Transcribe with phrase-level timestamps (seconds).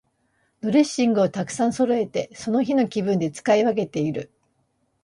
[0.61, 4.31] ドレッシングをたくさんそろえて、その日の気分で使い分けている。